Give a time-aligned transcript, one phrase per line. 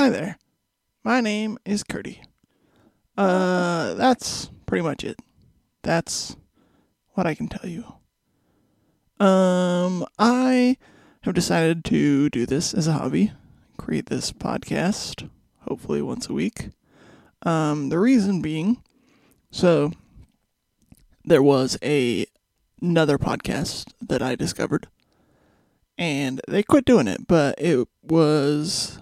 [0.00, 0.38] Hi there.
[1.04, 2.22] My name is Curdy.
[3.18, 5.20] Uh, that's pretty much it.
[5.82, 6.38] That's
[7.12, 7.84] what I can tell you.
[9.22, 10.78] Um, I
[11.24, 13.32] have decided to do this as a hobby,
[13.76, 15.28] create this podcast,
[15.68, 16.70] hopefully once a week.
[17.42, 18.82] Um, the reason being,
[19.50, 19.92] so
[21.26, 22.24] there was a
[22.80, 24.88] another podcast that I discovered,
[25.98, 28.98] and they quit doing it, but it was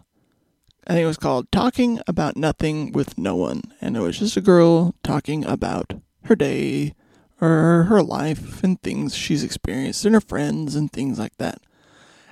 [0.88, 3.74] I think it was called Talking About Nothing with No One.
[3.78, 5.92] And it was just a girl talking about
[6.24, 6.94] her day
[7.42, 11.60] or her life and things she's experienced and her friends and things like that.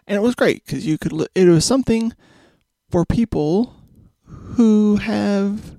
[0.06, 2.14] And it was great because you could, it was something
[2.88, 3.74] for people
[4.24, 5.78] who have,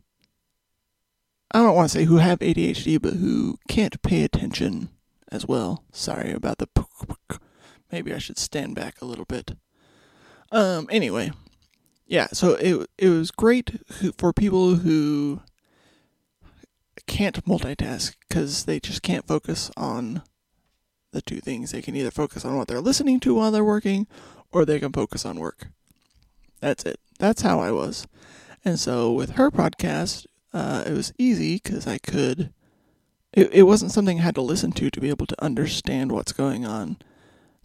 [1.52, 4.90] I don't want to say who have ADHD, but who can't pay attention
[5.32, 5.84] as well.
[5.92, 6.68] Sorry about the,
[7.92, 9.58] maybe I should stand back a little bit.
[10.52, 11.32] Um, anyway,
[12.08, 13.82] yeah, so it it was great
[14.18, 15.42] for people who
[17.06, 20.24] can't multitask because they just can't focus on
[21.12, 21.72] the two things.
[21.72, 24.08] They can either focus on what they're listening to while they're working,
[24.52, 25.68] or they can focus on work.
[26.62, 27.00] That's it.
[27.20, 28.08] That's how I was.
[28.64, 32.54] And so with her podcast, uh, it was easy because I could.
[33.34, 36.32] It, it wasn't something I had to listen to to be able to understand what's
[36.32, 36.98] going on.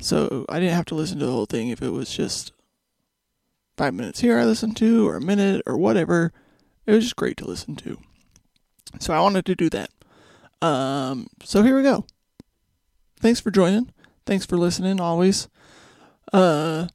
[0.01, 2.53] So I didn't have to listen to the whole thing if it was just
[3.77, 6.33] five minutes here I listened to, or a minute, or whatever.
[6.87, 7.99] It was just great to listen to.
[8.99, 9.91] So I wanted to do that.
[10.61, 12.07] Um, so here we go.
[13.21, 13.91] Thanks for joining.
[14.27, 15.49] Thanks for listening always.
[16.33, 16.89] Uh,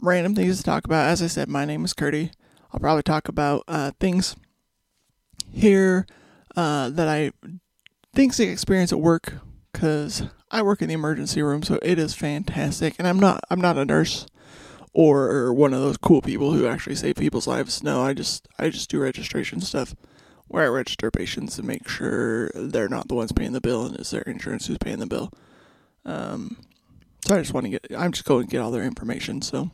[0.00, 1.08] random things to talk about.
[1.08, 2.30] As I said, my name is Curdy.
[2.72, 4.36] I'll probably talk about uh, things
[5.50, 6.06] here
[6.56, 7.32] uh, that I
[8.14, 9.34] things I experience at work
[9.72, 12.94] because I work in the emergency room, so it is fantastic.
[12.98, 14.26] And I'm not I'm not a nurse
[14.92, 17.82] or one of those cool people who actually save people's lives.
[17.82, 19.94] No, I just I just do registration stuff
[20.48, 23.96] where I register patients and make sure they're not the ones paying the bill and
[23.96, 25.32] it's their insurance who's paying the bill.
[26.04, 26.56] Um,
[27.26, 29.42] so I just want to get I'm just going to get all their information.
[29.42, 29.70] So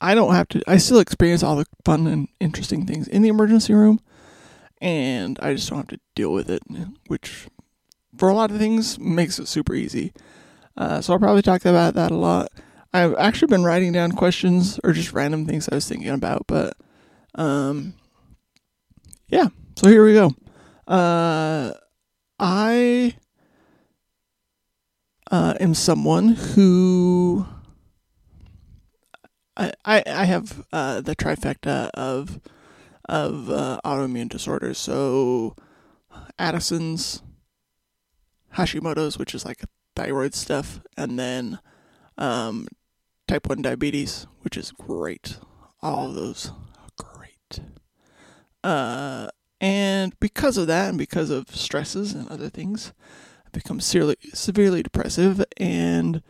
[0.00, 0.62] I don't have to.
[0.66, 4.00] I still experience all the fun and interesting things in the emergency room,
[4.80, 6.62] and I just don't have to deal with it,
[7.06, 7.46] which
[8.16, 10.12] for a lot of things makes it super easy.
[10.76, 12.50] Uh, so I'll probably talk about that a lot.
[12.92, 16.76] I've actually been writing down questions or just random things I was thinking about, but
[17.34, 17.94] um,
[19.28, 19.48] yeah.
[19.76, 20.34] So here we go.
[20.88, 21.72] Uh,
[22.38, 23.14] I
[25.30, 27.46] uh, am someone who
[29.56, 32.40] I I, I have uh, the trifecta of
[33.08, 34.78] of uh, autoimmune disorders.
[34.78, 35.54] So
[36.38, 37.22] Addison's,
[38.56, 39.62] Hashimoto's, which is like
[39.94, 41.58] thyroid stuff, and then
[42.18, 42.66] um,
[43.30, 45.38] type 1 diabetes, which is great.
[45.82, 47.60] All of those are great.
[48.64, 49.28] Uh,
[49.60, 52.92] and because of that, and because of stresses and other things,
[53.46, 55.44] I've become severely, severely depressive.
[55.58, 56.22] And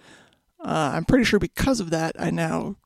[0.63, 2.77] uh, I'm pretty sure because of that, I now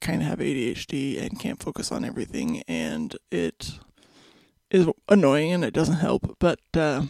[0.00, 2.64] kind of have ADHD and can't focus on everything.
[2.66, 3.78] And it
[4.68, 6.38] is annoying and it doesn't help.
[6.40, 7.02] But uh,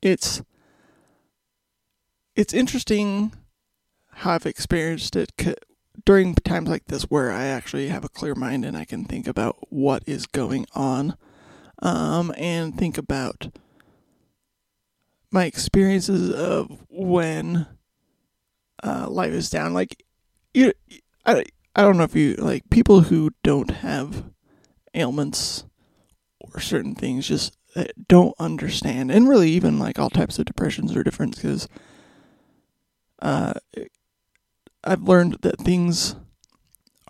[0.00, 0.42] it's
[2.36, 3.32] it's interesting
[4.18, 5.32] how I've experienced it
[6.04, 9.26] during times like this where I actually have a clear mind and I can think
[9.28, 11.16] about what is going on
[11.80, 13.48] um, and think about
[15.30, 17.66] my experiences of when
[18.82, 19.74] uh, life is down.
[19.74, 20.04] Like,
[20.52, 20.72] you,
[21.24, 21.44] I,
[21.76, 24.24] I don't know if you like people who don't have
[24.94, 25.64] ailments
[26.40, 30.96] or certain things just uh, don't understand, and really even like all types of depressions
[30.96, 31.68] are different because
[33.20, 33.54] uh,
[34.84, 36.16] I've learned that things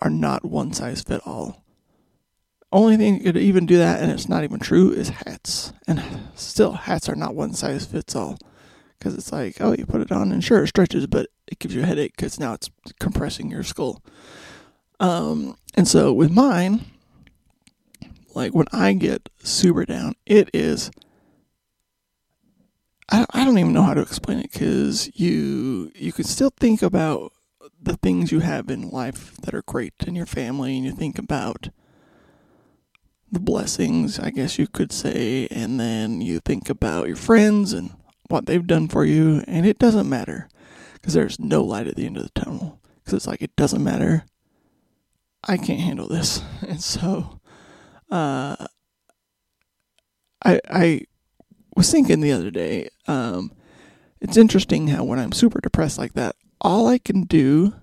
[0.01, 1.65] are not one size fit all.
[2.71, 5.73] Only thing that could even do that, and it's not even true, is hats.
[5.87, 6.03] And
[6.35, 8.39] still, hats are not one size fits all.
[8.99, 11.75] Because it's like, oh, you put it on, and sure, it stretches, but it gives
[11.75, 14.03] you a headache because now it's compressing your skull.
[15.01, 16.85] Um, and so with mine,
[18.35, 20.91] like when I get super down, it is.
[23.11, 26.83] I, I don't even know how to explain it because you you can still think
[26.83, 27.33] about
[27.81, 31.19] the things you have in life that are great in your family and you think
[31.19, 31.69] about
[33.31, 37.91] the blessings, I guess you could say, and then you think about your friends and
[38.29, 40.49] what they've done for you, and it doesn't matter
[40.95, 42.81] because there's no light at the end of the tunnel.
[42.97, 44.25] Because it's like, it doesn't matter.
[45.45, 46.43] I can't handle this.
[46.69, 47.41] And so,
[48.11, 48.57] uh,
[50.45, 51.01] I, I
[51.75, 53.53] was thinking the other day, um,
[54.21, 57.75] it's interesting how when I'm super depressed like that, all I can do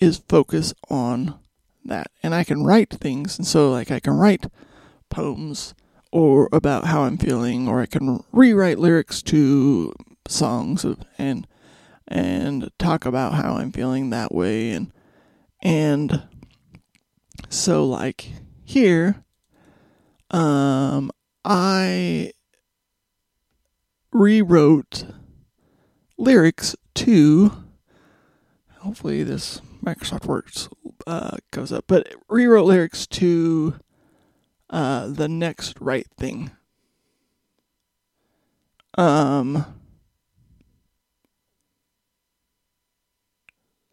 [0.00, 1.38] is focus on
[1.84, 2.10] that.
[2.22, 3.38] And I can write things.
[3.38, 4.46] And so, like, I can write
[5.08, 5.74] poems
[6.12, 9.92] or about how I'm feeling, or I can rewrite lyrics to
[10.28, 10.84] songs
[11.18, 11.46] and
[12.08, 14.92] and talk about how I'm feeling that way and
[15.62, 16.22] and
[17.48, 18.32] so like
[18.64, 19.24] here
[20.30, 21.10] um
[21.44, 22.32] I
[24.12, 25.04] rewrote
[26.20, 27.64] lyrics to
[28.78, 30.68] hopefully this Microsoft Works
[31.06, 33.74] uh, goes up, but rewrote lyrics to
[34.68, 36.50] uh, the next right thing.
[38.96, 39.64] Um,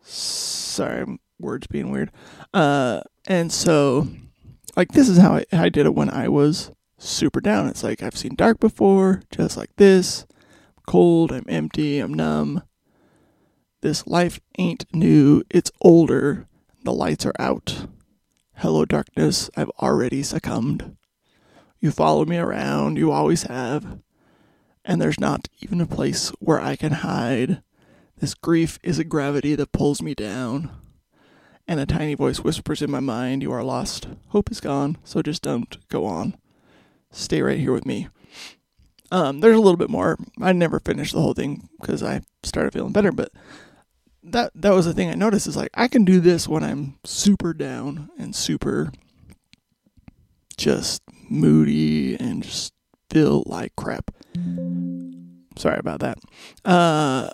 [0.01, 2.11] sorry, words being weird.
[2.53, 4.07] Uh, and so,
[4.75, 7.67] like, this is how I, I did it when I was super down.
[7.67, 10.25] It's like I've seen dark before, just like this.
[10.87, 12.63] Cold, I'm empty, I'm numb.
[13.81, 16.47] This life ain't new, it's older.
[16.85, 17.87] The lights are out.
[18.55, 20.95] Hello, darkness, I've already succumbed.
[21.81, 23.99] You follow me around, you always have.
[24.85, 27.61] And there's not even a place where I can hide.
[28.19, 30.71] This grief is a gravity that pulls me down.
[31.67, 34.07] And a tiny voice whispers in my mind, You are lost.
[34.29, 36.37] Hope is gone, so just don't go on.
[37.11, 38.07] Stay right here with me.
[39.11, 40.17] Um, there's a little bit more.
[40.41, 43.31] I never finished the whole thing because I started feeling better, but
[44.23, 46.99] that that was the thing I noticed is like I can do this when I'm
[47.05, 48.91] super down and super
[50.57, 52.73] just moody and just
[53.09, 54.11] feel like crap.
[55.55, 56.17] Sorry about that.
[56.65, 57.29] Uh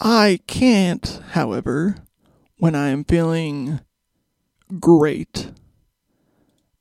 [0.00, 1.96] I can't, however,
[2.58, 3.80] when I'm feeling
[4.80, 5.50] great,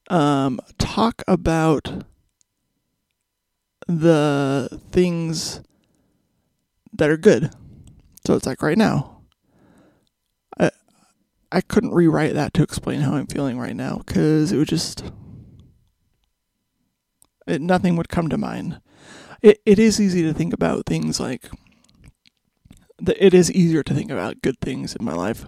[0.10, 2.06] um, talk about
[3.88, 5.62] the things
[6.94, 7.52] that are good.
[8.26, 9.22] So it's like right now,
[10.60, 10.72] I
[11.52, 15.04] I couldn't rewrite that to explain how I'm feeling right now because it would just
[17.48, 18.80] it, nothing would come to mind.
[19.42, 21.50] It it is easy to think about things like
[23.06, 25.46] it is easier to think about good things in my life.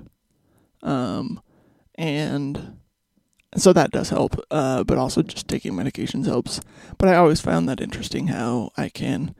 [0.83, 1.41] Um,
[1.95, 2.77] and
[3.55, 4.39] so that does help.
[4.51, 6.61] Uh, but also just taking medications helps.
[6.97, 9.35] But I always found that interesting how I can,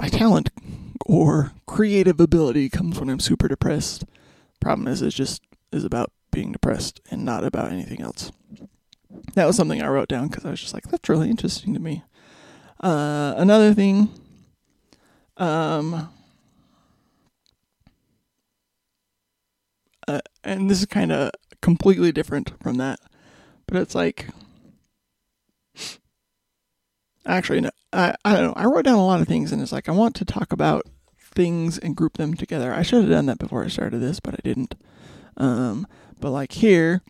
[0.00, 0.50] my talent
[1.06, 4.04] or creative ability comes when I'm super depressed.
[4.60, 5.42] Problem is, it just
[5.72, 8.30] is about being depressed and not about anything else.
[9.34, 11.80] That was something I wrote down because I was just like, that's really interesting to
[11.80, 12.04] me.
[12.80, 14.08] Uh, another thing,
[15.36, 16.08] um,
[20.06, 21.30] uh, and this is kind of
[21.60, 23.00] completely different from that,
[23.68, 24.26] but it's like,
[27.24, 28.54] actually, no, I, I don't know.
[28.56, 30.86] I wrote down a lot of things, and it's like I want to talk about
[31.20, 32.72] things and group them together.
[32.72, 34.74] I should have done that before I started this, but I didn't.
[35.36, 35.86] Um,
[36.18, 37.02] but like here,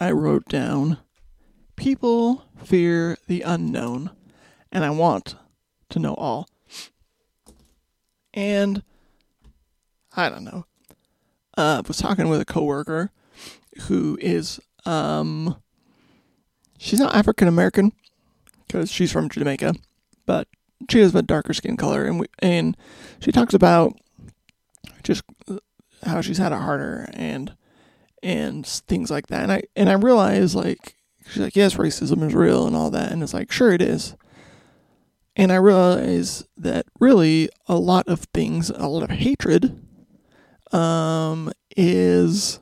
[0.00, 0.98] I wrote down
[1.76, 4.10] people fear the unknown,
[4.70, 5.36] and I want
[5.88, 6.48] to know all.
[8.34, 8.82] And
[10.16, 10.66] I don't know
[11.60, 13.10] uh, was talking with a coworker
[13.82, 15.56] who is um,
[16.78, 17.92] she's not African American
[18.66, 19.74] because she's from Jamaica,
[20.26, 20.48] but
[20.88, 22.76] she has a darker skin color, and we, and
[23.20, 23.98] she talks about
[25.02, 25.22] just
[26.04, 27.54] how she's had it harder and
[28.22, 29.42] and things like that.
[29.42, 30.96] And I and I realize like
[31.26, 34.14] she's like yes, racism is real and all that, and it's like sure it is.
[35.36, 39.80] And I realize that really a lot of things, a lot of hatred
[40.72, 42.60] um, is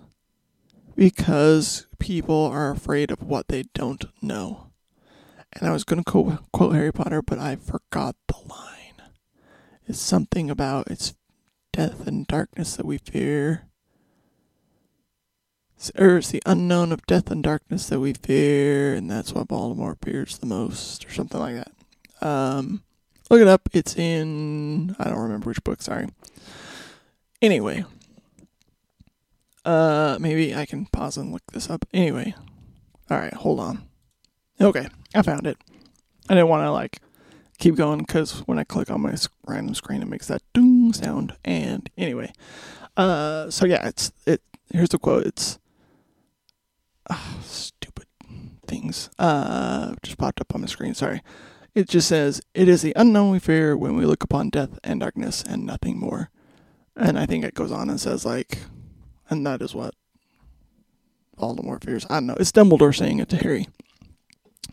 [0.95, 4.71] because people are afraid of what they don't know.
[5.53, 9.03] And I was going to quote, quote Harry Potter, but I forgot the line.
[9.87, 11.15] It's something about it's
[11.73, 13.65] death and darkness that we fear.
[15.97, 19.99] Or it's the unknown of death and darkness that we fear, and that's what Voldemort
[20.05, 21.73] fears the most, or something like that.
[22.21, 22.83] Um,
[23.31, 23.69] look it up.
[23.73, 25.81] It's in I don't remember which book.
[25.81, 26.09] Sorry.
[27.41, 27.85] Anyway,
[29.69, 31.85] uh, maybe I can pause and look this up.
[31.93, 32.35] Anyway,
[33.11, 33.87] all right, hold on.
[34.59, 35.59] Okay, I found it.
[36.27, 37.01] I didn't want to like
[37.59, 39.15] keep going because when I click on my
[39.47, 41.37] random screen, it makes that ding sound.
[41.45, 42.33] And anyway,
[42.97, 44.41] uh, so yeah, it's it.
[44.73, 45.27] Here's the quote.
[45.27, 45.59] It's
[47.11, 48.07] uh, stupid
[48.67, 49.11] things.
[49.19, 50.95] Uh, just popped up on my screen.
[50.95, 51.21] Sorry.
[51.75, 55.01] It just says, "It is the unknown we fear when we look upon death and
[55.01, 56.31] darkness and nothing more."
[56.97, 58.61] And I think it goes on and says like
[59.31, 59.95] and that is what
[61.39, 62.07] Voldemort fears.
[62.11, 62.37] I don't know.
[62.39, 63.69] It's Dumbledore saying it to Harry.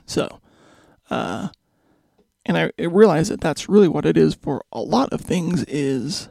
[0.06, 0.40] So,
[1.10, 1.50] uh,
[2.46, 5.64] and I, I realize that that's really what it is for a lot of things
[5.66, 6.30] is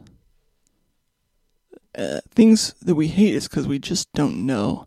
[1.96, 4.86] uh, things that we hate is because we just don't know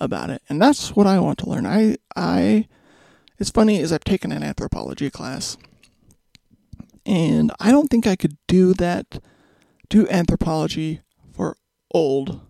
[0.00, 1.66] about it, and that's what I want to learn.
[1.66, 2.68] I I
[3.38, 5.56] it's funny is I've taken an anthropology class,
[7.04, 9.22] and I don't think I could do that,
[9.88, 11.00] do anthropology
[11.32, 11.56] for
[11.92, 12.40] old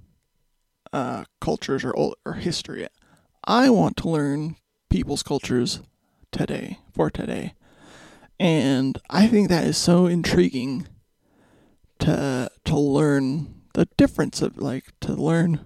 [0.93, 2.87] uh, cultures or or history.
[3.45, 4.57] I want to learn
[4.91, 5.81] people's cultures
[6.33, 7.55] today for today,
[8.39, 10.87] and I think that is so intriguing
[12.01, 15.65] to to learn the difference of like to learn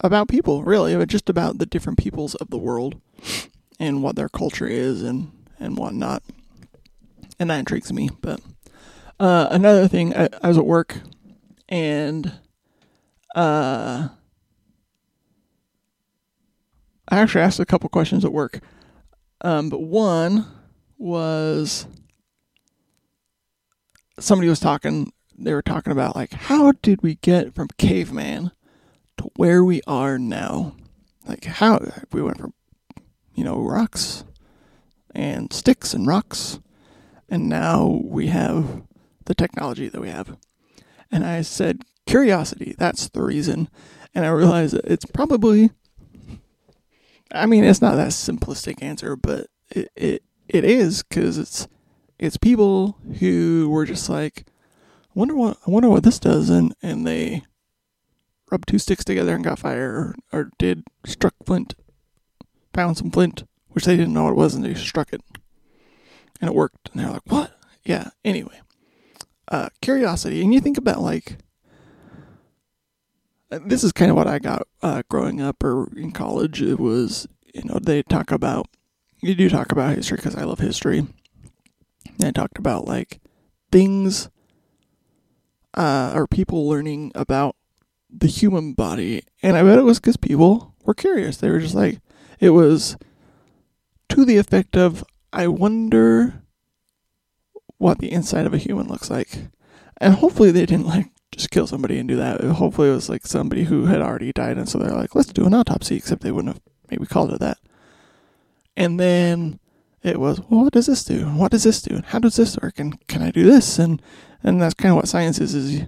[0.00, 3.00] about people really but just about the different peoples of the world
[3.80, 6.22] and what their culture is and and whatnot
[7.38, 8.40] and that intrigues me but
[9.20, 11.00] uh, another thing I, I was at work
[11.68, 12.32] and
[13.34, 14.08] uh
[17.10, 18.60] I actually asked a couple questions at work.
[19.40, 20.46] Um but one
[20.96, 21.86] was
[24.18, 28.50] somebody was talking they were talking about like how did we get from caveman
[29.18, 30.74] to where we are now?
[31.26, 31.80] Like how
[32.12, 32.54] we went from
[33.34, 34.24] you know rocks
[35.14, 36.58] and sticks and rocks
[37.28, 38.82] and now we have
[39.26, 40.36] the technology that we have.
[41.10, 43.68] And i said curiosity that's the reason
[44.14, 45.70] and i realize it's probably
[47.32, 51.68] i mean it's not that simplistic answer but it it, it is because it's
[52.18, 56.74] it's people who were just like, I wonder what I wonder what this does, and
[56.82, 57.42] and they
[58.50, 61.74] rubbed two sticks together and got fire, or, or did struck flint,
[62.74, 65.22] found some flint, which they didn't know it was, and they struck it,
[66.40, 67.52] and it worked, and they're like, what?
[67.84, 68.10] Yeah.
[68.24, 68.60] Anyway,
[69.48, 71.38] uh, curiosity, and you think about like.
[73.50, 76.60] This is kind of what I got uh, growing up or in college.
[76.60, 78.66] It was, you know, they talk about,
[79.20, 83.20] you do talk about history because I love history and I talked about like
[83.72, 84.28] things
[85.74, 87.56] uh, or people learning about
[88.10, 89.22] the human body.
[89.42, 91.38] And I bet it was because people were curious.
[91.38, 92.00] They were just like,
[92.40, 92.96] it was
[94.10, 96.42] to the effect of, I wonder
[97.78, 99.48] what the inside of a human looks like.
[99.98, 102.42] And hopefully they didn't like just kill somebody and do that.
[102.42, 104.58] Hopefully it was like somebody who had already died.
[104.58, 107.40] And so they're like, let's do an autopsy, except they wouldn't have maybe called it
[107.40, 107.58] that.
[108.76, 109.60] And then
[110.02, 111.26] it was, well, what does this do?
[111.26, 111.96] What does this do?
[111.96, 112.78] And how does this work?
[112.78, 113.78] And can I do this?
[113.78, 114.02] And
[114.42, 115.82] and that's kind of what science is is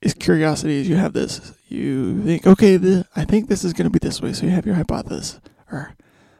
[0.00, 0.80] is curiosity.
[0.80, 4.04] Is you have this, you think, okay, the, I think this is going to be
[4.04, 4.32] this way.
[4.32, 5.40] So you have your hypothesis
[5.70, 5.94] or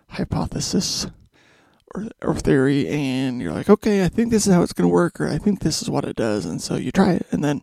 [0.08, 1.06] hypothesis
[1.94, 4.92] or or theory, and you're like, okay, I think this is how it's going to
[4.92, 7.44] work, or I think this is what it does, and so you try it, and
[7.44, 7.62] then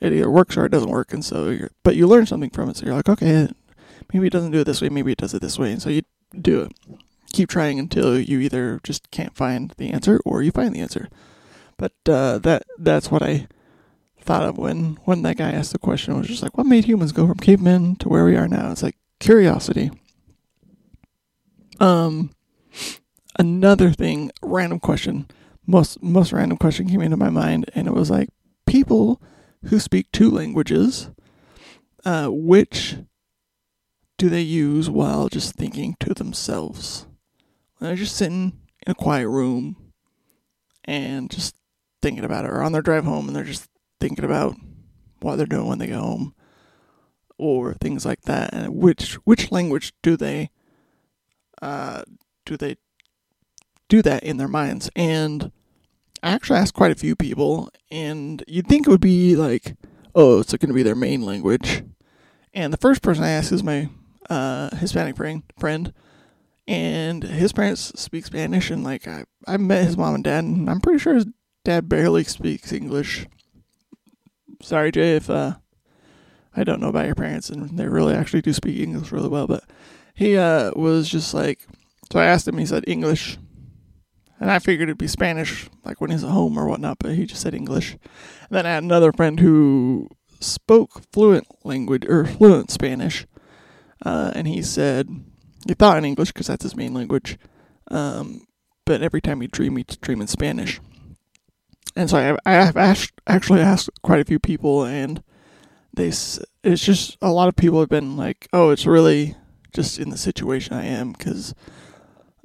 [0.00, 2.70] it either works or it doesn't work, and so you're, but you learn something from
[2.70, 2.76] it.
[2.76, 3.48] So you're like, okay,
[4.12, 5.90] maybe it doesn't do it this way, maybe it does it this way, and so
[5.90, 6.02] you
[6.40, 6.72] do it
[7.32, 11.08] keep trying until you either just can't find the answer or you find the answer.
[11.76, 13.46] But uh, that that's what I
[14.20, 16.14] thought of when when that guy asked the question.
[16.14, 18.72] It was just like, what made humans go from cavemen to where we are now?
[18.72, 19.90] It's like curiosity.
[21.78, 22.30] Um,
[23.38, 25.28] another thing, random question,
[25.66, 28.28] most most random question came into my mind, and it was like
[28.66, 29.22] people
[29.64, 31.10] who speak two languages,
[32.04, 32.96] uh, which
[34.16, 37.06] do they use while just thinking to themselves?
[37.80, 39.76] They're just sitting in a quiet room
[40.84, 41.54] and just
[42.02, 43.68] thinking about it, or on their drive home and they're just
[44.00, 44.56] thinking about
[45.20, 46.34] what they're doing when they go home,
[47.36, 48.52] or things like that.
[48.52, 50.50] And which which language do they
[51.60, 52.02] uh,
[52.46, 52.76] do they
[53.88, 54.90] do that in their minds?
[54.94, 55.52] And
[56.22, 59.76] I actually asked quite a few people, and you'd think it would be like,
[60.14, 61.84] oh, it's going to be their main language.
[62.52, 63.88] And the first person I asked is my
[64.28, 65.16] uh, Hispanic
[65.58, 65.92] friend,
[66.66, 70.68] and his parents speak Spanish, and like I, I met his mom and dad, and
[70.68, 71.26] I'm pretty sure his
[71.64, 73.26] dad barely speaks English.
[74.60, 75.54] Sorry, Jay, if uh,
[76.56, 79.46] I don't know about your parents, and they really actually do speak English really well,
[79.46, 79.64] but
[80.14, 81.66] he uh was just like,
[82.12, 83.38] so I asked him, he said English,
[84.40, 87.26] and I figured it'd be Spanish, like when he's at home or whatnot, but he
[87.26, 87.92] just said English.
[87.92, 90.08] And then I had another friend who
[90.40, 93.26] spoke fluent language or fluent Spanish,
[94.04, 95.08] uh, and he said
[95.66, 97.38] he thought in English because that's his main language,
[97.90, 98.46] um,
[98.84, 100.80] but every time he dream, he'd dream in Spanish.
[101.96, 105.22] And so I, I have asked, actually asked quite a few people, and
[105.92, 109.34] they it's just a lot of people have been like, "Oh, it's really
[109.74, 111.54] just in the situation I am," because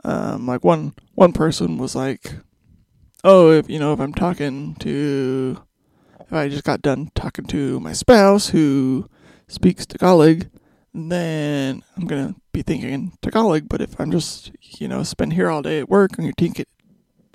[0.03, 2.35] um, like one one person was like,
[3.23, 5.61] "Oh, if you know if I'm talking to
[6.19, 9.09] if I just got done talking to my spouse who
[9.47, 10.47] speaks Tagalog,
[10.93, 13.69] then I'm gonna be thinking Tagalog.
[13.69, 16.65] But if I'm just you know spend here all day at work and you're thinking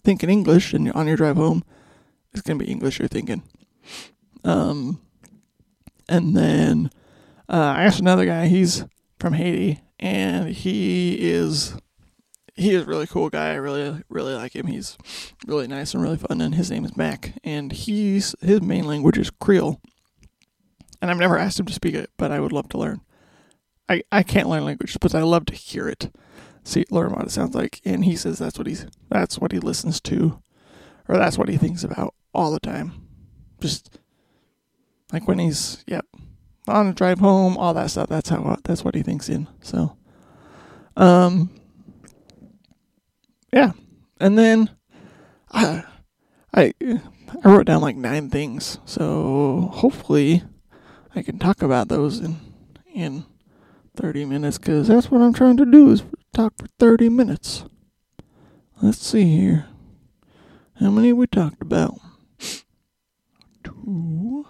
[0.04, 1.62] thinking English and on your drive home,
[2.32, 3.42] it's gonna be English you're thinking.
[4.44, 5.00] Um,
[6.08, 6.90] And then
[7.48, 8.46] uh, I asked another guy.
[8.46, 8.84] He's
[9.18, 11.76] from Haiti, and he is
[12.58, 13.52] he is a really cool guy.
[13.52, 14.66] I really really like him.
[14.66, 14.98] He's
[15.46, 16.40] really nice and really fun.
[16.40, 19.80] And his name is Mac, and he's his main language is Creole.
[21.00, 23.00] And I've never asked him to speak it, but I would love to learn.
[23.88, 26.12] I, I can't learn languages, but I love to hear it,
[26.64, 27.80] see learn what it sounds like.
[27.84, 30.42] And he says that's what he's that's what he listens to,
[31.06, 32.92] or that's what he thinks about all the time.
[33.60, 33.98] Just
[35.12, 36.04] like when he's yep
[36.66, 38.08] on a drive home, all that stuff.
[38.08, 39.46] That's how that's what he thinks in.
[39.62, 39.96] So,
[40.96, 41.50] um,
[43.52, 43.72] yeah,
[44.20, 44.70] and then
[45.50, 45.84] I
[46.54, 48.78] I I wrote down like nine things.
[48.84, 50.42] So hopefully
[51.14, 52.36] I can talk about those in
[52.94, 53.24] in
[53.96, 56.02] 30 minutes because that's what I'm trying to do is
[56.32, 57.64] talk for 30 minutes.
[58.80, 59.66] Let's see here.
[60.78, 61.98] How many we talked about?
[63.64, 64.46] Two,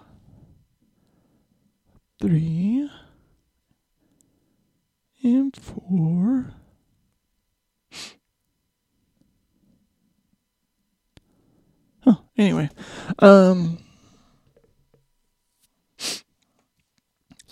[2.21, 2.91] three,
[5.23, 6.53] and four.
[12.07, 12.71] Oh, anyway,
[13.19, 13.79] um,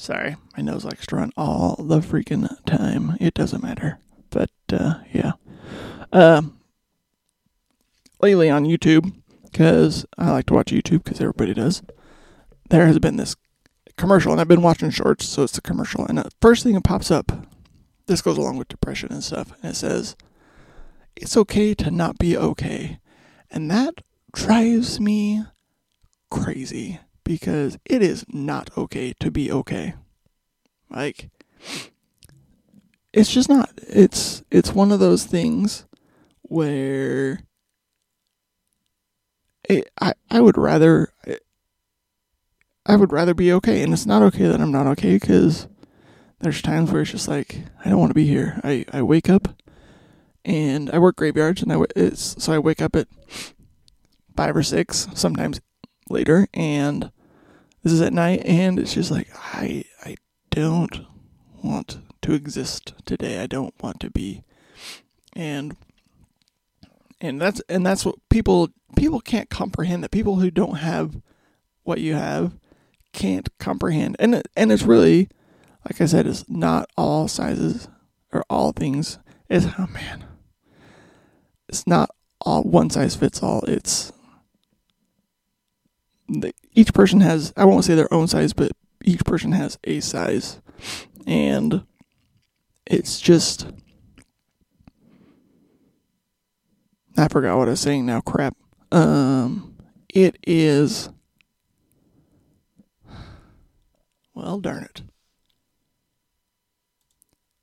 [0.06, 3.16] Sorry, my nose likes to run all the freaking time.
[3.18, 3.98] It doesn't matter.
[4.30, 5.32] But, uh, yeah.
[6.12, 6.60] Um,
[8.22, 9.12] lately on YouTube,
[9.42, 11.82] because I like to watch YouTube because everybody does,
[12.70, 13.34] there has been this
[13.96, 16.06] commercial, and I've been watching shorts, so it's a commercial.
[16.06, 17.32] And the first thing that pops up,
[18.06, 20.14] this goes along with depression and stuff, and it says,
[21.16, 23.00] It's okay to not be okay.
[23.50, 24.02] And that
[24.34, 25.44] drives me
[26.30, 29.94] crazy because it is not okay to be okay.
[30.90, 31.30] Like
[33.12, 33.70] it's just not.
[33.88, 35.86] It's it's one of those things
[36.42, 37.40] where
[39.68, 41.12] it, I I would rather
[42.84, 45.66] I would rather be okay, and it's not okay that I'm not okay because
[46.40, 48.60] there's times where it's just like I don't want to be here.
[48.62, 49.48] I I wake up
[50.44, 53.08] and I work graveyards, and I it's so I wake up at
[54.36, 55.60] five or six, sometimes
[56.08, 57.10] later, and
[57.82, 60.16] this is at night, and it's just like I I
[60.50, 61.06] don't
[61.62, 63.40] want to exist today.
[63.40, 64.44] I don't want to be,
[65.34, 65.76] and
[67.20, 71.20] and that's and that's what people people can't comprehend that people who don't have
[71.84, 72.58] what you have
[73.12, 75.28] can't comprehend, and and it's really
[75.84, 77.88] like I said, it's not all sizes
[78.32, 79.18] or all things.
[79.48, 80.24] It's oh man,
[81.68, 83.62] it's not all one size fits all.
[83.68, 84.12] It's
[86.72, 88.72] each person has I won't say their own size, but
[89.04, 90.60] each person has a size,
[91.26, 91.84] and
[92.86, 93.66] it's just
[97.18, 98.20] I forgot what I was saying now.
[98.20, 98.56] Crap.
[98.92, 99.76] Um,
[100.12, 101.08] it is.
[104.34, 105.02] Well, darn it.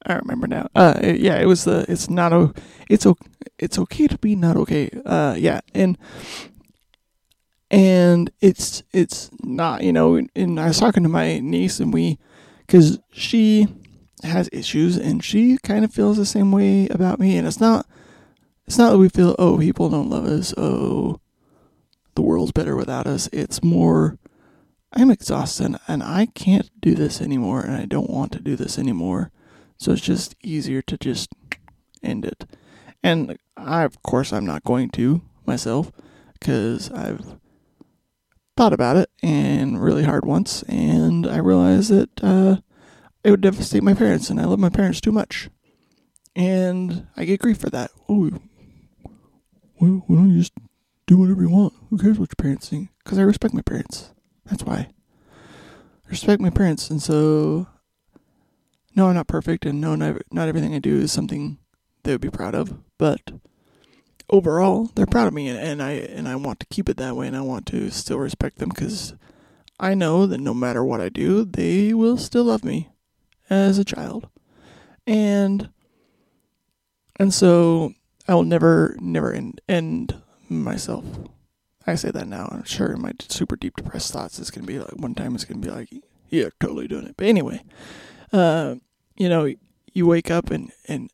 [0.05, 0.69] I remember now.
[0.75, 1.85] Uh, yeah, it was the.
[1.87, 2.53] It's not o.
[2.89, 3.15] It's o.
[3.59, 4.89] It's okay to be not okay.
[5.05, 5.97] Uh, yeah, and
[7.73, 12.17] and it's it's not you know and i was talking to my niece and we
[12.65, 13.67] because she
[14.23, 17.37] has issues and she kind of feels the same way about me.
[17.37, 17.85] And it's not
[18.65, 20.53] it's not that we feel oh people don't love us.
[20.57, 21.19] Oh
[22.15, 23.29] the world's better without us.
[23.31, 24.17] It's more
[24.95, 28.77] i'm exhausted and i can't do this anymore and i don't want to do this
[28.77, 29.31] anymore.
[29.77, 31.29] So it's just easier to just
[32.01, 32.45] end it.
[33.03, 35.91] And i of course i'm not going to myself
[36.39, 37.37] because i've
[38.55, 42.57] thought about it and really hard once, and I realized that uh,
[43.23, 45.49] it would devastate my parents, and I love my parents too much,
[46.35, 47.91] and I get grief for that.
[48.07, 48.31] Oh,
[49.79, 50.53] well, why don't you just
[51.07, 51.73] do whatever you want?
[51.89, 52.89] Who cares what your parents think?
[53.03, 54.11] Because I respect my parents.
[54.45, 54.89] That's why.
[56.05, 57.67] I respect my parents, and so
[58.95, 61.57] no, I'm not perfect, and no, not everything I do is something
[62.03, 63.21] they would be proud of, but
[64.33, 67.15] overall they're proud of me and, and I and I want to keep it that
[67.15, 69.13] way and I want to still respect them because
[69.79, 72.89] I know that no matter what I do, they will still love me
[73.49, 74.29] as a child.
[75.05, 75.69] And
[77.19, 77.93] and so
[78.27, 81.03] I will never never end, end myself.
[81.85, 82.47] I say that now.
[82.49, 85.43] I'm sure in my super deep depressed thoughts it's gonna be like one time it's
[85.43, 85.89] gonna be like,
[86.29, 87.17] yeah, totally doing it.
[87.17, 87.61] But anyway,
[88.31, 88.75] uh,
[89.17, 89.53] you know,
[89.91, 91.09] you wake up and and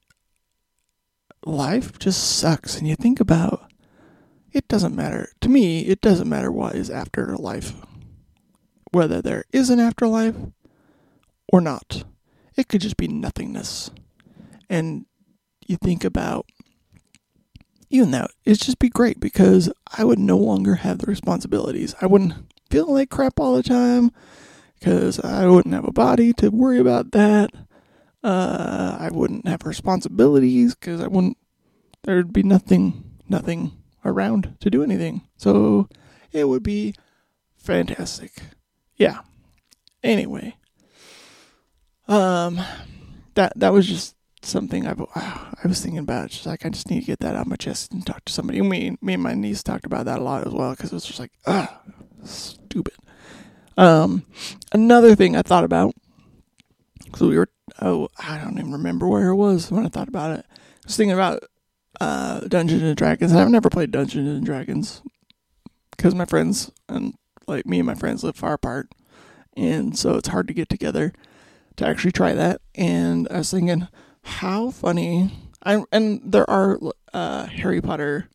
[1.50, 2.78] life just sucks.
[2.78, 3.70] And you think about
[4.52, 5.30] it doesn't matter.
[5.42, 7.74] To me, it doesn't matter what is after life.
[8.92, 10.36] Whether there is an afterlife
[11.52, 12.04] or not.
[12.56, 13.92] It could just be nothingness.
[14.70, 15.06] And
[15.68, 16.48] you think about
[17.90, 21.96] even that, it'd just be great because I would no longer have the responsibilities.
[22.02, 22.34] I wouldn't
[22.70, 24.12] feel like crap all the time
[24.80, 27.52] because I wouldn't have a body to worry about that.
[28.24, 31.38] Uh, I wouldn't have responsibilities because I wouldn't.
[32.04, 35.22] There'd be nothing, nothing around to do anything.
[35.38, 35.88] So
[36.32, 36.94] it would be
[37.58, 38.42] fantastic.
[38.96, 39.20] Yeah.
[40.04, 40.56] Anyway,
[42.08, 42.60] um,
[43.36, 46.30] that that was just something I've I was thinking about.
[46.30, 48.34] Just like I just need to get that out of my chest and talk to
[48.34, 48.62] somebody.
[48.62, 51.06] Me, me and my niece talked about that a lot as well because it was
[51.06, 51.82] just like ah,
[52.24, 52.94] stupid.
[53.78, 54.26] Um,
[54.74, 55.96] another thing I thought about
[57.12, 57.50] because we were
[57.82, 60.46] oh I don't even remember where it was when I thought about it.
[60.50, 60.54] I
[60.86, 61.44] was thinking about
[62.00, 63.32] uh Dungeons and Dragons.
[63.32, 65.02] And I've never played Dungeons and Dragons
[65.92, 67.14] because my friends and
[67.48, 68.92] like me and my friends live far apart,
[69.58, 71.14] and so it's hard to get together
[71.76, 72.62] to actually try that.
[72.76, 73.88] And I was thinking,
[74.24, 75.32] how funny!
[75.64, 76.80] I and there are
[77.14, 78.30] uh, Harry Potter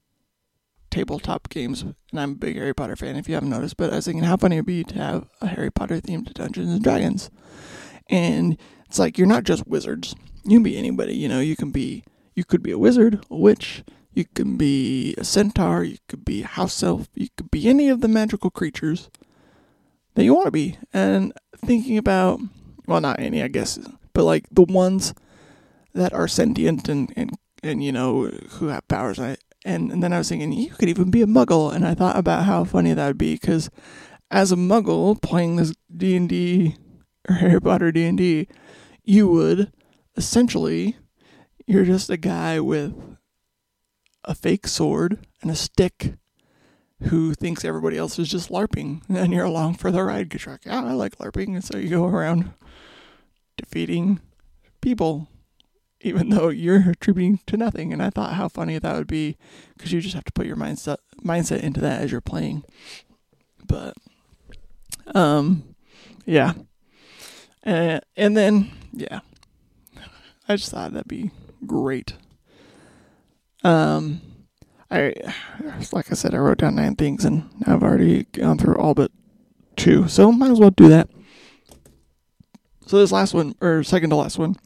[0.91, 3.17] tabletop games, and I'm a big Harry Potter fan.
[3.17, 5.49] If you haven't noticed, but I was thinking how funny it'd be to have a
[5.49, 7.31] Harry Potter themed Dungeons and Dragons,
[8.09, 10.15] and it's like you're not just wizards.
[10.45, 11.15] You can be anybody.
[11.17, 15.15] You know, you can be you could be a wizard, a witch, you can be
[15.19, 18.51] a centaur, you could be a house elf, you could be any of the magical
[18.51, 19.11] creatures
[20.15, 20.79] that you want to be.
[20.93, 21.33] And
[21.65, 22.41] thinking about,
[22.87, 23.79] well, not any, I guess,
[24.13, 25.15] but like the ones
[25.95, 29.19] that are sentient and, and, and you know, who have powers.
[29.19, 31.73] I, and, and then I was thinking, you could even be a muggle.
[31.73, 33.71] And I thought about how funny that would be because
[34.31, 36.77] as a muggle playing this D&D
[37.29, 38.49] or Harry Potter D&D,
[39.03, 39.73] you would
[40.17, 40.97] essentially,
[41.67, 42.95] you're just a guy with
[44.25, 46.15] a fake sword and a stick
[47.05, 50.55] who thinks everybody else is just LARPing, and you're along for the ride because you're
[50.55, 52.53] like, yeah, I like LARPing, and so you go around
[53.57, 54.21] defeating
[54.81, 55.29] people,
[56.01, 57.93] even though you're attributing to nothing.
[57.93, 59.37] And I thought how funny that would be
[59.77, 62.65] because you just have to put your mindset mindset into that as you're playing.
[63.67, 63.95] But,
[65.15, 65.75] um,
[66.25, 66.53] yeah,
[67.65, 69.21] and and then yeah,
[70.49, 71.31] I just thought that'd be
[71.67, 72.15] great.
[73.65, 74.21] Um,
[74.91, 75.15] I
[75.93, 79.11] like I said, I wrote down nine things, and I've already gone through all but
[79.77, 81.09] two, so might as well do that.
[82.87, 84.57] So this last one, or second to last one,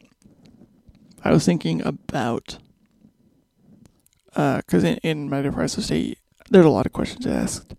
[1.24, 2.58] I was thinking about
[4.30, 6.18] because uh, in, in my depressive state,
[6.50, 7.74] there's a lot of questions asked,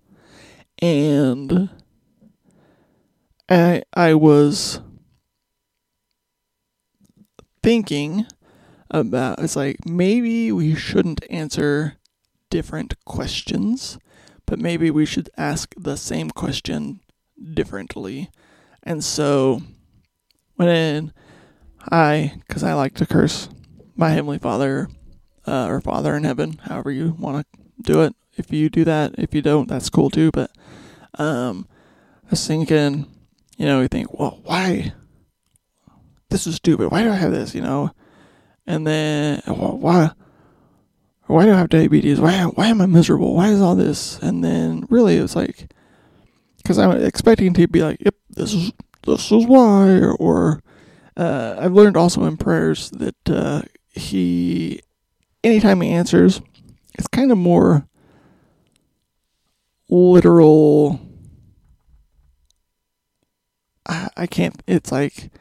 [0.81, 1.69] and
[3.49, 4.79] I I was
[7.61, 8.25] thinking
[8.91, 11.97] about it's like maybe we shouldn't answer
[12.49, 13.97] different questions,
[14.45, 17.01] but maybe we should ask the same question
[17.53, 18.29] differently.
[18.83, 19.61] And so
[20.55, 21.13] when
[21.91, 23.49] I, because I like to curse
[23.95, 24.89] my Heavenly Father
[25.47, 28.15] uh, or Father in heaven, however you want to do it.
[28.37, 30.31] If you do that, if you don't, that's cool too.
[30.31, 30.51] But
[31.15, 31.67] um,
[32.25, 33.05] I was thinking,
[33.57, 34.93] you know, we think, well, why?
[36.29, 36.91] This is stupid.
[36.91, 37.55] Why do I have this?
[37.55, 37.91] You know,
[38.67, 40.11] and then why
[41.25, 42.19] why do I have diabetes?
[42.19, 43.35] Why why am I miserable?
[43.35, 44.19] Why is all this?
[44.19, 45.69] And then really it's like
[46.57, 48.71] because I'm expecting to be like, yep, this is
[49.05, 50.63] this is why, or, or
[51.17, 54.81] uh, I've learned also in prayers that uh, he,
[55.43, 56.41] anytime he answers,
[56.97, 57.87] it's kind of more
[59.89, 60.99] literal.
[63.87, 64.61] I, I can't.
[64.67, 65.31] It's like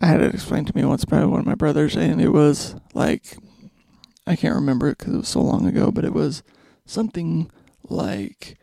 [0.00, 2.74] I had it explained to me once by one of my brothers, and it was
[2.94, 3.36] like
[4.26, 6.42] I can't remember it because it was so long ago, but it was
[6.86, 7.50] something
[7.88, 8.58] like,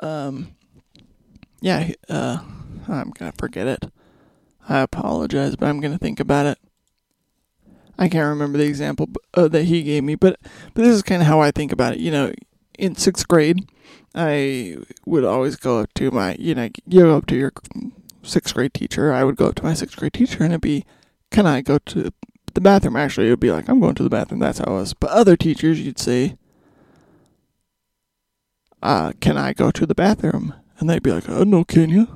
[0.00, 0.54] um,
[1.60, 2.38] yeah, uh,
[2.88, 3.90] I'm gonna forget it.
[4.68, 6.58] I apologize, but I'm gonna think about it.
[7.98, 10.38] I can't remember the example uh, that he gave me, but
[10.74, 12.00] but this is kind of how I think about it.
[12.00, 12.32] You know,
[12.78, 13.60] in sixth grade,
[14.14, 17.52] I would always go up to my, you know, you go up to your
[18.22, 20.84] sixth grade teacher, I would go up to my sixth grade teacher and it'd be,
[21.30, 22.12] can I go to
[22.54, 22.96] the bathroom?
[22.96, 24.40] Actually, it would be like, I'm going to the bathroom.
[24.40, 24.94] That's how it was.
[24.94, 26.36] But other teachers, you'd say,
[28.82, 30.54] uh, can I go to the bathroom?
[30.78, 32.08] And they'd be like, oh, no, can you?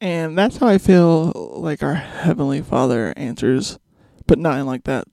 [0.00, 3.78] And that's how I feel like our Heavenly Father answers,
[4.26, 5.06] but not in like that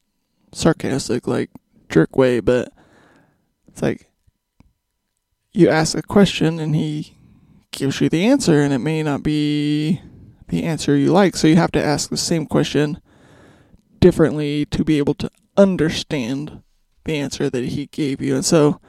[0.52, 1.52] sarcastic, like
[1.90, 2.74] jerk way, but
[3.68, 4.10] it's like
[5.54, 7.18] you ask a question and he
[7.72, 10.02] gives you the answer, and it may not be
[10.48, 11.36] the answer you like.
[11.36, 13.02] So you have to ask the same question
[14.00, 16.64] differently to be able to understand
[17.06, 18.36] the answer that he gave you.
[18.36, 18.80] And so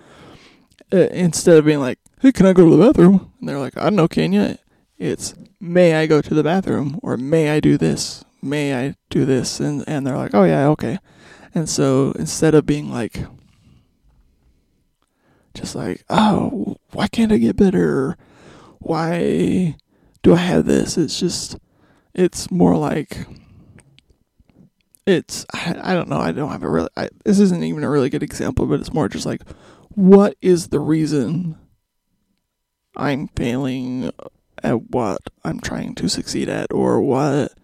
[0.93, 3.33] uh, instead of being like, hey, can I go to the bathroom?
[3.41, 4.57] And they're like, I don't know, can you?
[4.99, 6.99] It's, may I go to the bathroom?
[7.03, 8.25] Or may I do this?
[8.43, 9.61] May I do this?
[9.61, 10.99] And, and they're like, oh, yeah, okay.
[11.55, 13.25] And so instead of being like,
[15.55, 18.17] just like, oh, why can't I get better?
[18.81, 19.77] Why
[20.23, 20.99] do I have this?
[20.99, 21.57] It's just,
[22.15, 23.27] it's more like,
[25.07, 26.19] it's, I, I don't know.
[26.19, 28.93] I don't have a really, I, this isn't even a really good example, but it's
[28.93, 29.43] more just like,
[29.91, 31.57] what is the reason
[32.97, 34.11] I'm failing
[34.63, 37.55] at what I'm trying to succeed at or what,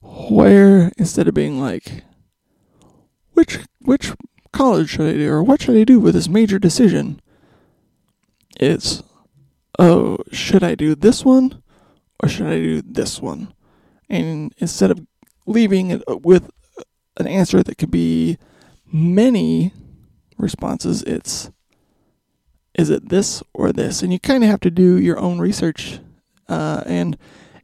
[0.00, 2.04] where, instead of being like,
[3.32, 4.12] which, which
[4.52, 7.20] college should I do or what should I do with this major decision?
[8.60, 9.02] It's,
[9.78, 11.62] oh, should I do this one
[12.22, 13.52] or should I do this one?
[14.08, 15.06] And instead of
[15.46, 16.50] leaving it with
[17.16, 18.38] an answer that could be
[18.92, 19.72] many
[20.36, 21.50] responses, it's
[22.74, 24.02] is it this or this?
[24.02, 26.00] And you kind of have to do your own research
[26.48, 27.16] uh, and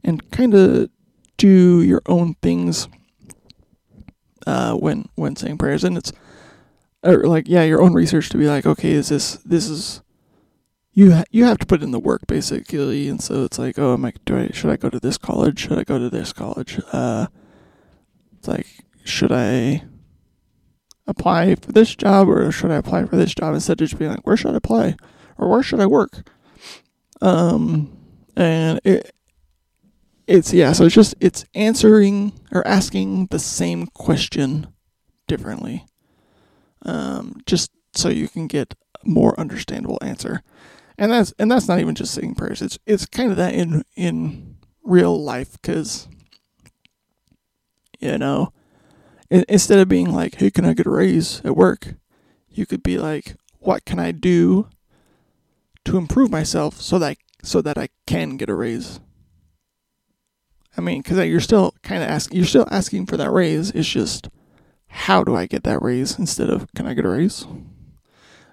[0.03, 0.89] and kind of
[1.37, 2.87] do your own things
[4.47, 5.83] uh, when when saying prayers.
[5.83, 6.13] And it's
[7.03, 10.01] or like yeah, your own research to be like, okay, is this this is
[10.93, 13.93] you ha- you have to put in the work basically, and so it's like, oh,
[13.93, 15.59] am I do I should I go to this college?
[15.59, 16.79] Should I go to this college?
[16.91, 17.27] Uh,
[18.37, 18.67] it's like,
[19.03, 19.83] should I
[21.07, 24.11] apply for this job or should I apply for this job instead of just being
[24.11, 24.95] like, where should I apply
[25.37, 26.27] or where should I work?
[27.21, 27.97] Um,
[28.35, 29.13] and it
[30.27, 34.67] it's yeah, so it's just it's answering or asking the same question
[35.27, 35.85] differently,
[36.85, 40.41] um, just so you can get a more understandable answer
[41.01, 42.61] and that's and that's not even just saying prayers.
[42.61, 46.07] It's it's kind of that in in real life because
[47.99, 48.53] you know
[49.31, 51.95] instead of being like, "Hey, can I get a raise at work?"
[52.53, 54.67] you could be like, "What can I do
[55.85, 58.99] to improve myself so that I, so that I can get a raise?"
[60.77, 63.71] I mean, because you're still kind of asking, you're still asking for that raise.
[63.71, 64.29] It's just,
[64.87, 67.45] how do I get that raise instead of, can I get a raise?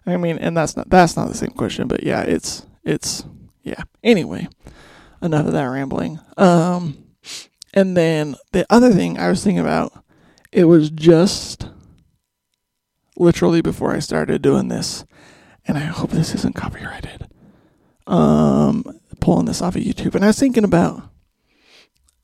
[0.09, 3.25] I mean, and that's not that's not the same question, but yeah, it's it's
[3.63, 3.83] yeah.
[4.03, 4.49] Anyway,
[5.21, 6.19] enough of that rambling.
[6.37, 7.05] Um,
[7.75, 9.93] and then the other thing I was thinking about,
[10.51, 11.69] it was just
[13.17, 15.05] literally before I started doing this,
[15.67, 17.29] and I hope this isn't copyrighted.
[18.07, 18.85] Um,
[19.21, 21.03] pulling this off of YouTube, and I was thinking about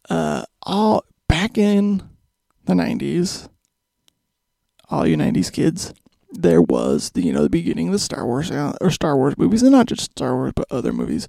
[0.08, 2.02] uh all back in
[2.64, 3.50] the '90s,
[4.88, 5.92] all you '90s kids
[6.34, 9.38] there was the you know the beginning of the Star Wars uh, or Star Wars
[9.38, 11.28] movies, and not just Star Wars but other movies.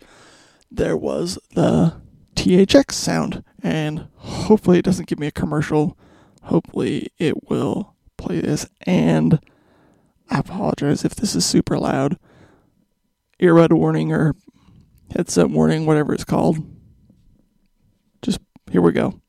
[0.71, 2.01] There was the
[2.35, 5.97] THX sound, and hopefully it doesn't give me a commercial.
[6.43, 9.39] Hopefully it will play this, and
[10.29, 12.17] I apologize if this is super loud.
[13.41, 14.35] Earbud warning or
[15.15, 16.57] headset warning, whatever it's called.
[18.21, 18.39] Just
[18.71, 19.21] here we go.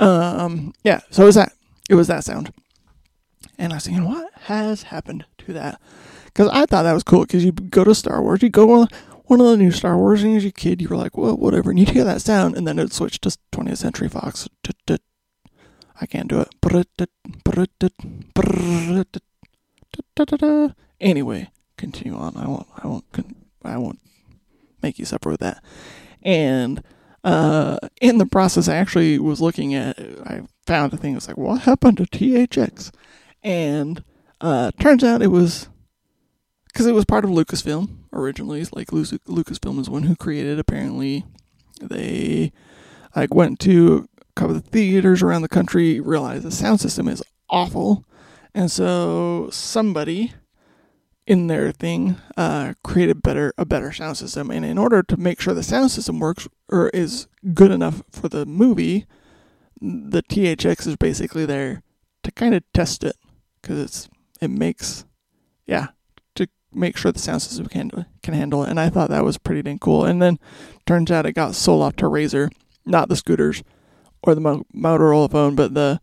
[0.00, 1.52] Um, yeah, so it was that.
[1.88, 2.52] It was that sound.
[3.58, 5.80] And I was thinking, what has happened to that?
[6.24, 7.22] Because I thought that was cool.
[7.22, 8.88] Because you go to Star Wars, you go on
[9.24, 11.70] one of the new Star Wars, and as a kid, you were like, well, whatever.
[11.70, 14.48] And you'd hear that sound, and then it switched to 20th Century Fox.
[16.00, 16.48] I can't do it.
[21.00, 22.36] Anyway, continue on.
[22.36, 22.66] I won't.
[22.82, 23.04] I won't.
[23.62, 24.00] I won't
[24.82, 25.62] make you suffer with that.
[26.22, 26.82] And
[27.24, 31.36] uh, in the process, I actually was looking at, I found a thing that's like,
[31.36, 32.90] what happened to THX?
[33.42, 34.02] And
[34.40, 35.68] uh, turns out it was
[36.66, 38.60] because it was part of Lucasfilm originally.
[38.60, 40.58] It's like Lucasfilm is one who created.
[40.58, 41.24] Apparently,
[41.80, 42.52] they
[43.14, 47.22] like went to a couple of theaters around the country, realized the sound system is
[47.48, 48.04] awful,
[48.54, 50.32] and so somebody
[51.30, 54.50] in their thing uh, created better a better sound system.
[54.50, 58.28] And in order to make sure the sound system works or is good enough for
[58.28, 59.06] the movie,
[59.80, 61.84] the THX is basically there
[62.24, 63.14] to kind of test it
[63.62, 64.08] because it's
[64.40, 65.04] it makes
[65.66, 65.88] yeah
[66.34, 68.70] to make sure the sound system can can handle it.
[68.70, 70.04] And I thought that was pretty dang cool.
[70.04, 70.36] And then
[70.84, 72.50] turns out it got sold off to Razer,
[72.84, 73.62] not the scooters
[74.24, 76.00] or the Motorola phone, but the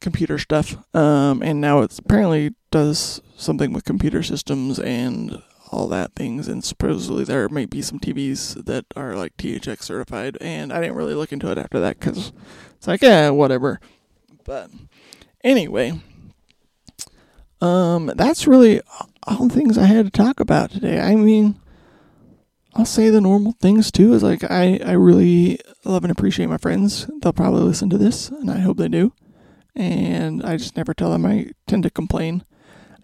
[0.00, 0.76] computer stuff.
[0.94, 6.48] Um, and now it's apparently does something with computer systems and all that things.
[6.48, 10.38] And supposedly there may be some TVs that are like THX certified.
[10.40, 12.32] And I didn't really look into it after that because
[12.76, 13.80] it's like, yeah, whatever.
[14.44, 14.70] But
[15.44, 16.00] anyway,
[17.60, 18.80] um, that's really
[19.26, 21.00] all the things I had to talk about today.
[21.00, 21.60] I mean,
[22.74, 24.14] I'll say the normal things too.
[24.14, 27.10] Is like I I really love and appreciate my friends.
[27.20, 29.12] They'll probably listen to this, and I hope they do
[29.78, 31.24] and I just never tell them.
[31.24, 32.42] I tend to complain,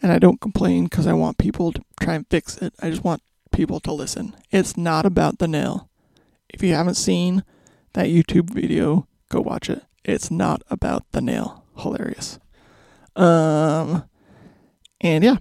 [0.02, 2.74] and I don't complain because I want people to try and fix it.
[2.82, 4.34] I just want people to listen.
[4.50, 5.88] It's not about the nail.
[6.48, 7.44] If you haven't seen
[7.94, 9.84] that YouTube video, go watch it.
[10.04, 11.64] It's not about the nail.
[11.78, 12.38] Hilarious.
[13.16, 14.04] Um,
[15.00, 15.36] and yeah,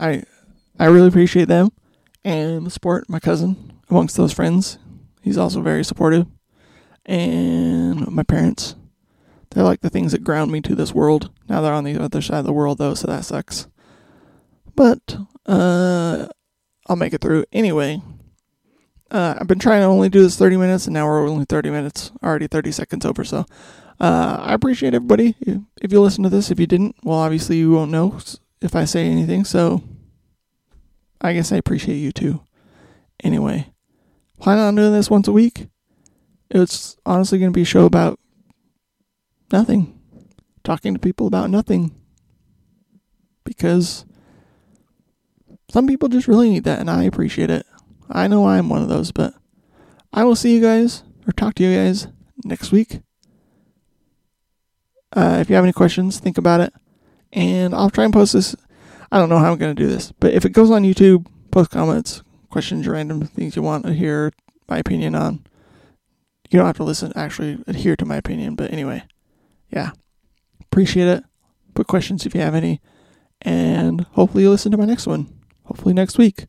[0.00, 0.24] I
[0.78, 1.70] I really appreciate them
[2.24, 3.08] and the support.
[3.10, 4.78] My cousin amongst those friends,
[5.20, 6.26] he's also very supportive,
[7.04, 8.74] and my parents.
[9.50, 11.30] They're like the things that ground me to this world.
[11.48, 13.66] Now they're on the other side of the world though, so that sucks.
[14.74, 16.28] But uh,
[16.86, 18.02] I'll make it through anyway.
[19.10, 21.70] Uh, I've been trying to only do this 30 minutes, and now we're only 30
[21.70, 23.24] minutes, already 30 seconds over.
[23.24, 23.46] So
[24.00, 25.34] uh, I appreciate everybody.
[25.80, 28.18] If you listen to this, if you didn't, well, obviously you won't know
[28.60, 29.44] if I say anything.
[29.44, 29.82] So
[31.20, 32.42] I guess I appreciate you too.
[33.24, 33.72] Anyway,
[34.38, 35.68] plan on doing this once a week.
[36.50, 38.20] It's honestly going to be a show about
[39.52, 39.98] nothing,
[40.64, 41.94] talking to people about nothing.
[43.44, 44.04] Because
[45.70, 47.66] some people just really need that, and I appreciate it.
[48.10, 49.34] I know I'm one of those, but
[50.12, 52.08] I will see you guys or talk to you guys
[52.44, 53.00] next week.
[55.12, 56.72] Uh, if you have any questions, think about it.
[57.32, 58.56] And I'll try and post this.
[59.10, 61.26] I don't know how I'm going to do this, but if it goes on YouTube,
[61.50, 64.32] post comments, questions, random things you want to hear
[64.68, 65.44] my opinion on.
[66.50, 69.02] You don't have to listen, actually adhere to my opinion, but anyway,
[69.70, 69.90] yeah.
[70.62, 71.24] Appreciate it.
[71.74, 72.80] Put questions if you have any.
[73.42, 75.32] And hopefully you'll listen to my next one.
[75.64, 76.46] Hopefully next week.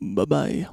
[0.00, 0.66] Bye bye.